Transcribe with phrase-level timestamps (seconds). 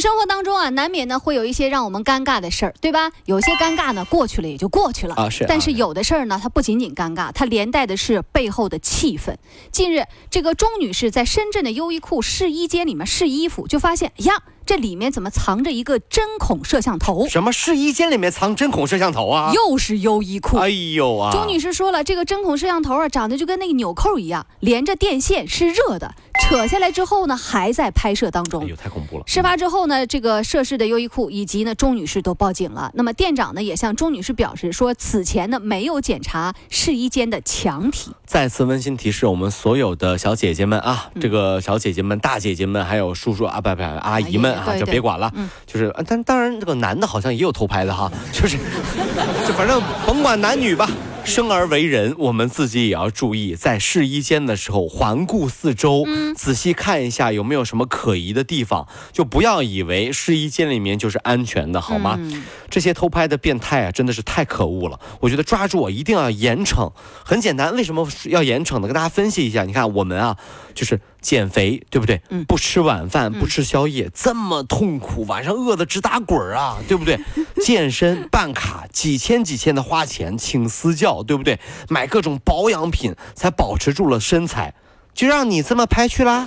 [0.00, 3.10] 生活当中啊，难免呢会有一些让我们尴尬的事儿，对吧？
[3.24, 9.34] 有些尴尬呢过去了也就过去了啊是啊但是有的事儿呢，它不仅仅尴尬，它连带的是背后的气氛。
[9.72, 17.26] 近日，这个钟女士在深圳的优衣库试衣间里面试衣服，就发现呀，这里面怎么藏着一个针孔摄像头？
[17.28, 19.52] 什么试衣间里面藏针孔摄像头啊？
[19.54, 20.58] 又是优衣库。
[20.58, 21.30] 哎呦啊！
[21.32, 28.68] 钟女士说了，这个针孔摄像头啊，长得就跟那个纽扣一样，连着电线是热的，扯下来之后呢，还在拍摄当中哎。
[28.68, 29.24] 呦，太恐怖了！
[29.26, 32.90] 事发之后呢，这个涉事的优衣库以及呢钟女士都报警了。
[32.94, 38.12] 那么店长呢也向钟女士表示说，此前呢没有检查试衣间的墙体。
[38.24, 45.30] 再次温馨提示我们所有的小姐姐们啊，嗯这个小姐姐们、大姐姐们，还有叔叔啊，不不阿姨们啊，就对对别管了。
[45.34, 48.56] 嗯就是，啊但当然这个男的好像也有偷拍的哈，就是，
[49.46, 50.88] 就反正甭管男女吧。
[51.28, 62.16] 生而为人，我们自己也要注意，在试衣间的时候环顾四周，嗯仔细看一下有没有什么可疑的地方，就不要以为试衣间里面就是安全的，好吗？
[62.18, 65.00] 嗯这些偷拍的变态啊，真的是太可恶了！
[65.20, 66.92] 我觉得抓住我一定要严惩。
[67.24, 68.86] 很简单，为什么要严惩呢？
[68.86, 69.64] 跟大家分析一下。
[69.64, 70.36] 你看我们啊，
[70.74, 72.22] 就是减肥，对不对？
[72.30, 77.20] 嗯不吃晚饭，不吃宵夜，这么痛苦，晚上饿得直打滚儿啊，对不对？
[77.62, 81.60] 健身办卡，几千几千的花钱，请私教，对不对？
[81.90, 84.72] 买各种保养品，才保持住了身材，
[85.12, 86.46] 就让你这么拍去啦？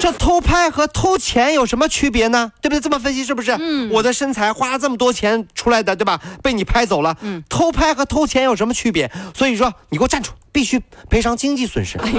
[0.00, 2.50] 这偷拍和偷钱有什么区别呢？
[2.60, 2.80] 对不对？
[2.80, 3.56] 这么分析是不是？
[3.58, 6.20] 嗯我的身材花了这么多钱出来的，对吧？
[6.42, 7.16] 被你拍走了。
[7.22, 9.10] 嗯偷拍和偷钱有什么区别？
[9.34, 11.98] 所以说，你给我站住，必须赔偿经济损失。
[11.98, 12.18] 哎，你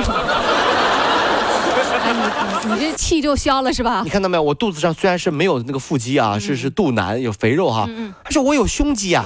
[2.70, 4.10] 你你这气就消了是吧你？
[4.10, 4.44] 看到没有？
[4.44, 9.24] 我肚子上虽然是没有那个腹肌啊，是是肚腩有肥肉哈，嗯但是我有胸肌啊。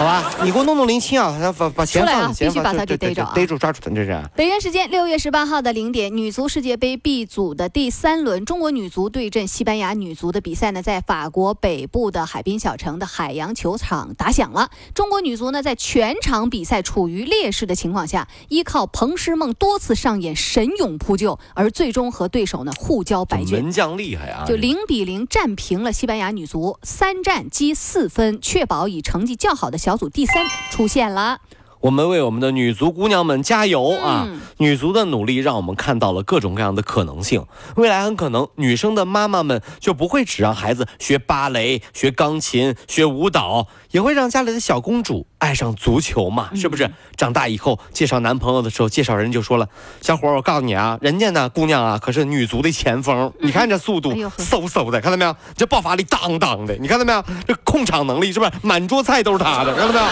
[0.00, 4.18] 好吧，你给我弄弄林青啊，把把钱放，必须把他给逮着啊逮住抓住他，这是。
[4.34, 14.70] 北京时间六月十八号的零点，女足世界杯 B 组的第三轮，中国女足对阵西班牙女足的比赛呢，在法国北部的海滨小城的海洋球场打响了。
[14.94, 23.62] 中国女足呢，在全场比赛处于劣势的情况下，依靠彭诗梦多次上演神勇扑救，而最终和对手呢互交白卷。
[23.62, 24.46] 门将厉害啊！
[24.46, 31.40] 就零比零战平了西班牙女足，三战积四分，确保以成绩较好的小小组第三出现了。
[31.80, 34.24] 我们为我们的女足姑娘们加油啊！
[34.26, 37.46] 嗯女足的努力让我们看到了各种各样的可能性。
[37.76, 46.50] 未来很可能，女生的妈妈们就不会只让孩子学芭蕾、学钢琴、学舞蹈，也会让家里的小公主爱上足球嘛？
[46.52, 46.90] 嗯是不是？
[47.16, 49.66] 长大以后介绍男朋友的时候，介绍人就说了
[50.02, 55.34] ：“小伙儿，我告诉你啊，人家呢姑娘啊可是女足的前锋，你看这速度嗖嗖的，看到没有？
[55.56, 57.24] 这爆发力当当的，你看到没有？
[57.48, 59.74] 这控场能力是不是满桌菜都是她的？
[59.74, 60.04] 看到没有？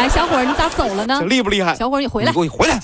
[0.00, 1.26] 哎，小伙儿，你咋走了呢这？
[1.26, 1.74] 厉不厉害？
[1.74, 2.40] 小伙儿，你回来你给。
[2.40, 2.80] 我回来！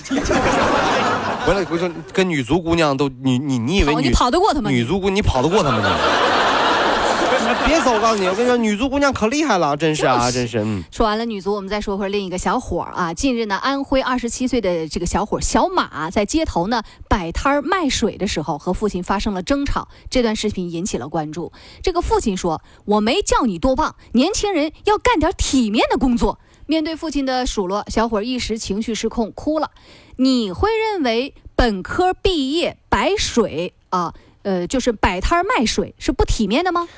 [1.47, 1.67] 回来！
[1.71, 4.71] 我说跟女足姑娘都，你你你以为你跑得过他们？
[4.71, 5.87] 女足姑你跑得过她吗你？
[7.65, 7.93] 别走！
[7.93, 10.59] 我告诉你，我跟你说，女足姑娘可厉害了，真是啊，真是。
[10.59, 13.15] 嗯，说完了女足，我们再说回另一个小伙儿啊。
[13.15, 19.89] 近日呢，安徽二十七岁的这个小伙小马在街头呢摆摊卖水的时候，和父亲发生了争吵。
[20.11, 21.51] 这段视频引起了关注。
[21.83, 29.71] 这个父亲说：“我没叫你多棒，年轻人要干点体面的工作。”面对父亲的数落，小伙一时情绪失控，哭了。
[30.17, 36.89] 你会认为本科毕业摆水啊，呃，就是摆摊卖水是不体面的吗？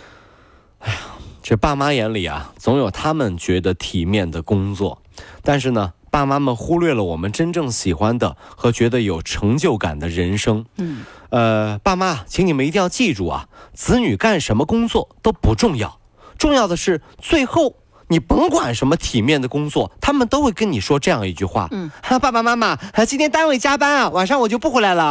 [0.79, 0.99] 哎呀
[1.43, 5.03] 这爸妈眼里啊，总有他们觉得体面的工作，
[5.43, 10.67] 但是呢，爸妈们忽略了我们真正喜欢的和觉得有成就感的人生。
[10.77, 15.99] 嗯，呃，爸妈，请你们一定要记住啊，子女干什么工作都不重要，
[16.39, 17.77] 重要的是最后
[18.09, 25.05] 你甭管什么体面的工作，他们都会跟你说这样一句话：嗯，啊，爸爸妈妈，啊今天单位加班啊，晚上我就不回来了。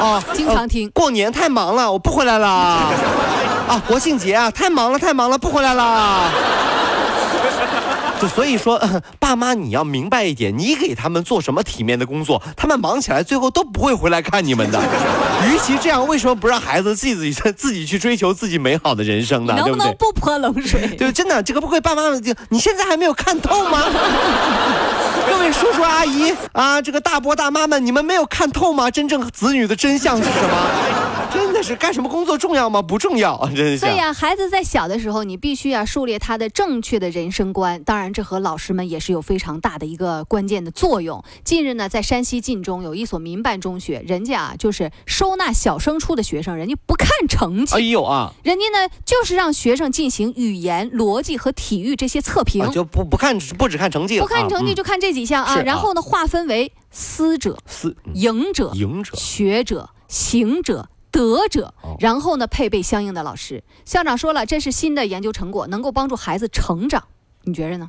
[0.00, 0.88] 啊， 经常听。
[0.90, 2.48] 过年太忙了，我不回来了。
[2.48, 6.30] 啊，国庆节啊，太忙了，太忙了，不回来了。
[8.20, 14.80] 就所以说、呃爸妈你要明白一点，你给他们做什么体面的工作，他们忙起来最后都不会回来看你们的。
[15.50, 19.54] 与其这样，为什么不让孩子自己自己去追求自己美好的人生呢？
[19.54, 19.94] 能不能？
[19.96, 20.88] 不泼冷水？
[20.96, 23.82] 对，真的，这个不会爸妈就你现在还没有看透吗？
[25.28, 28.90] 各位叔叔阿姨啊，这个大伯大妈们，你们没有看透吗？
[28.90, 31.28] 真正子女的真相是什么？
[31.30, 32.80] 真的是干什么工作重要吗？
[32.80, 33.78] 不重要， 真是。
[33.78, 37.82] 所以啊，孩子在小的时候，你必须要树立他的正确的人生观。
[37.84, 41.22] 当然，这和老师们也是有非常大的一个关键的作用。
[41.44, 55.54] 近日呢，在山西晋中有一所民办中学，人家啊就是收纳小升初的学生，人家不看成绩，哎呦啊，人家呢就是让学生进行语言、逻辑和体育这些测评，啊就不不看不只看成绩，不看成绩啊就看这几项啊。
[55.54, 57.58] 啊然后呢，划分为思者、
[58.14, 60.88] 赢者、赢者学者、行者。
[61.10, 63.64] 德者哦，然后呢，配备相应的老师。
[63.86, 67.04] 校长说了，这是新的研究成果，能够帮助孩子成长。
[67.44, 67.88] 你觉着呢？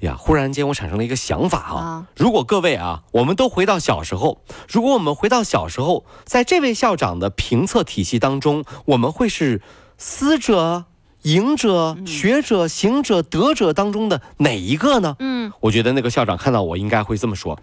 [0.00, 9.62] 呀，忽然间我产生了一个想法啊，啊如果各位啊，我们都回到小时候，如果我们回到小时候，在这位校长的评测体系当中，我们会是
[9.96, 10.84] 思者、
[11.22, 15.16] 赢者、学者、行者、德者当中的哪一个呢？
[15.18, 17.58] 嗯，我觉得那个校长看到我应该会这么说：“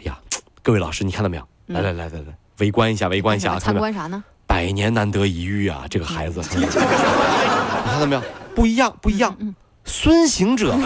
[0.00, 0.18] 哎呀，
[0.62, 1.42] 各位老师，你看到没有？
[1.66, 2.24] 来来来来来，
[2.58, 3.92] 围观一下，围观一下啊，看参到没有？
[3.92, 4.22] 观啥呢？
[4.46, 8.22] 百年难得一遇啊，这个孩子， 你看到没有？
[8.54, 9.36] 不一样，不一样。
[9.84, 10.68] 孙行者，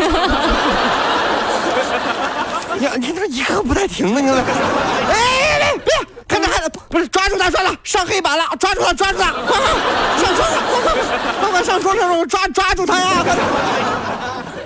[2.81, 4.37] 呀，你这一刻不带停的，你看，
[5.09, 5.38] 哎，
[6.88, 9.62] 不是抓住他，抓住他，上黑板了，抓住他，抓住他，快快
[10.23, 10.93] 上桌上，快快
[11.41, 13.23] 快快上桌上，抓抓住他呀！
[13.25, 13.37] 快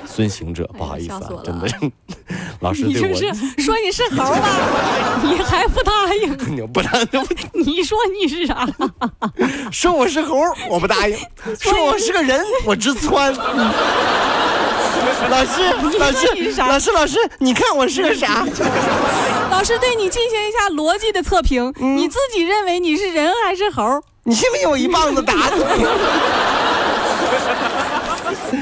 [0.06, 1.74] 孙行者，不好意思啊真的是，
[2.60, 3.34] 老师你对我这是
[3.64, 4.48] 说你是猴吧？
[5.22, 6.36] 你还不答应？
[6.54, 7.26] 你不答应，
[7.64, 8.68] 你说你是啥？
[9.72, 10.36] 说我是猴，
[10.68, 11.16] 我不答应；
[11.58, 13.34] 说我是个人，我直窜。
[15.30, 15.62] 老师，
[15.98, 18.44] 老师，啥老师，老师，你看我是个啥？
[19.50, 24.00] 老师对你进行一下逻辑的测评，嗯你自己认为你是人还是猴？
[24.24, 25.86] 你信不信我一棒子打死你？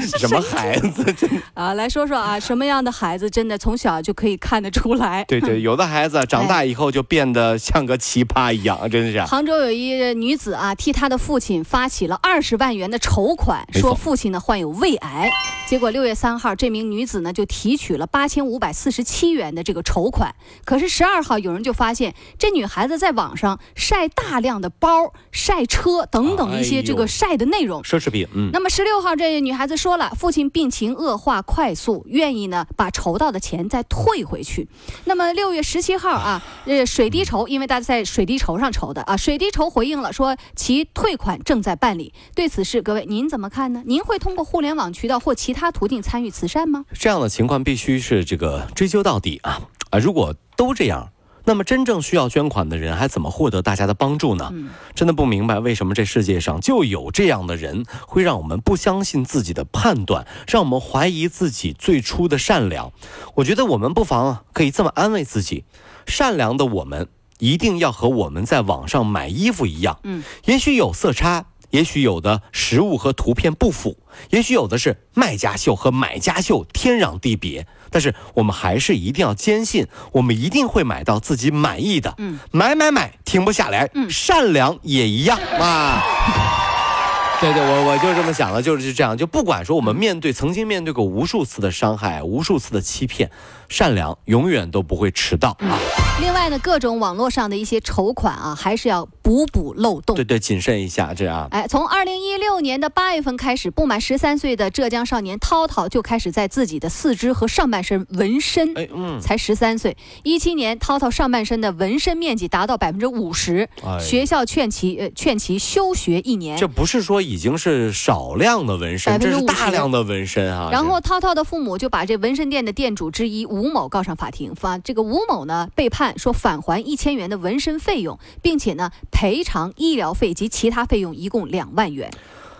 [0.27, 1.29] 什么孩子？
[1.53, 5.23] 啊，来说说啊，什么样的孩子真的从小就可以看得出来？
[5.27, 9.21] 对对， 有的孩子长大以后就变得像个奇葩一样， 真的是。
[9.25, 15.29] 杭州有一女子啊，替她的父亲发起了二十万元的筹款，说父亲呢患有胃癌。
[15.67, 20.33] 结果六月三号，这名女子呢就提取了八千五百四十七元的这个筹款。
[20.65, 27.81] 可是十二号，有人就发现这女孩子在网上晒大量的包、晒车等等一些这个晒的内容。
[27.83, 34.67] 奢侈品，嗯，那么十六号，这女孩子说了，父亲病情恶化快速，愿意呢把筹到的钱再退回去。
[35.05, 42.13] 那么六月十七号啊，呃，水滴筹，因为大家在水滴筹上筹的啊，水滴筹回应了说其退款正在办理。
[42.35, 43.83] 对此事，各位您怎么看呢？
[43.85, 46.85] 您会通过互联网渠道或其他途径参与慈善吗？
[46.93, 49.61] 这样的情况必须是这个追究到底啊
[49.91, 49.99] 啊！
[49.99, 51.11] 如果都这样。
[51.45, 54.49] 那么真正需要捐款的人还怎么获得大家的帮助呢？
[54.53, 62.91] 嗯真的不明白为什么这世界上就有这样的人，会让我们不相信自己的判断，让我们怀疑自己最初的善良。
[63.35, 65.63] 我觉得我们不妨啊，可以这么安慰自己：
[66.05, 67.07] 善良的我们
[67.39, 73.97] 一定要和我们在网上买衣服一样，嗯，也许有色差，也许有的实物和图片不符，
[74.29, 77.65] 也许有的是卖家秀和买家秀天壤地别。
[77.91, 82.15] 但是我们还是一定要坚信，我们一定会买到自己满意的。
[82.17, 83.87] 嗯，买买买，停不下来。
[83.93, 86.01] 嗯善良也一样啊。
[87.41, 89.17] 对对，我我就这么想的，就是这样。
[89.17, 93.31] 就不管说我们面对曾经面对过无数次的伤害、无数次的欺骗，
[93.67, 95.77] 善良永远都不会迟到啊。
[96.21, 100.23] 另外呢，各种网络上的一些筹款啊，还是要补补漏洞对。
[100.23, 101.47] 对，谨慎一下，这样。
[101.49, 108.77] 哎，从二零一六年的八月份开始，不满十三岁的浙江少年涛涛就开始在自己的四肢和上半身纹身。
[108.77, 116.67] 哎，嗯，才十三岁，一七年涛涛上半身的纹身面积达到百分之五十，哎学校劝其呃劝其休学一年这。
[116.67, 120.69] 不是说已经是少量的纹身，这是大量的纹身啊。
[120.71, 132.11] 然后涛涛的父母就把这纹身店的店主之一吴某告上法庭，法这个吴某呢被判说返还一千元的纹身费用，并且呢赔偿医疗费及其他费用一共两万元。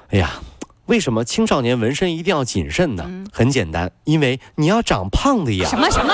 [0.09, 0.41] 哎呀。
[0.87, 3.05] 为什么青少年纹身一定要谨慎呢？
[3.07, 5.69] 嗯很简单，因为你要长胖的呀。
[5.69, 6.13] 什么什么？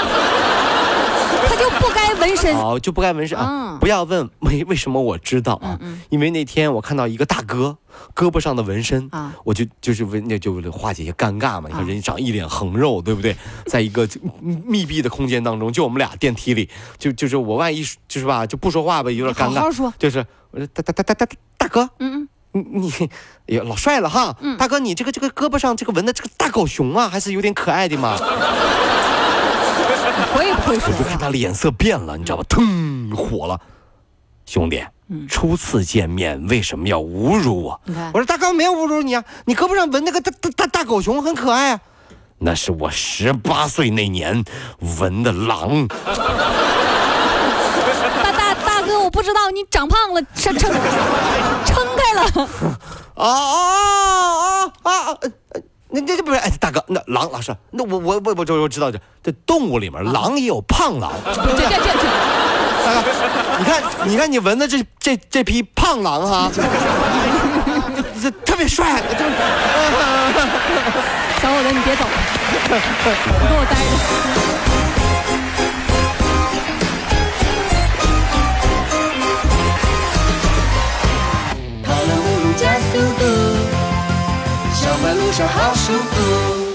[1.58, 2.56] 他就不该纹身。
[2.56, 3.46] 好， 就不该纹身啊！
[3.50, 5.78] 嗯不要问为为什么我知道啊？
[5.82, 7.78] 嗯因为那天我看到一个大哥
[8.16, 11.68] 胳膊上的纹身啊我就就是为那就为了化解一些尴尬嘛。
[11.68, 13.36] 你看啊人家长一脸横肉，对不对？
[13.68, 14.08] 在一个
[14.42, 19.56] 密闭的空间当中，就我们俩电梯里，就就是我万一就是吧就不说话吧，有点尴尬。
[19.56, 19.94] 好好说。
[20.00, 22.92] 就是我说大大大大大大哥，嗯你你
[23.48, 24.36] 哎呀老帅了哈！
[24.42, 28.18] 嗯大哥，你这个这个胳膊上这个纹的这个大狗熊啊，还是有点可爱的嘛。
[30.38, 31.18] 嗯，会不会说 我就看？
[31.18, 32.44] 他脸色变了，你知道吧？
[32.48, 33.60] 腾，火了，
[34.46, 37.82] 兄弟，嗯初次见面为什么要侮辱我？
[38.14, 41.80] 我，说大哥没有侮辱你啊，你胳膊上纹那个大大大大狗熊很可爱啊。
[42.40, 44.44] 那是我十八岁那年
[45.00, 45.88] 纹的狼。
[48.24, 50.72] 大大大哥，我不知道你长胖了，撑撑
[51.66, 52.50] 撑开了。
[53.16, 55.18] 啊啊啊啊！
[55.98, 62.06] 呃那这这不是哎，大哥，那狼老师，那我我我我就我知道这这动物里面狼也有胖狼，这这这这，
[62.86, 63.12] 大哥，
[63.58, 66.62] 你看你看你闻的这这这批胖狼哈，这
[68.22, 69.26] 这特别帅，这
[71.42, 74.97] 小伙子你别走，你跟我待着。
[85.14, 86.67] 路上好舒服。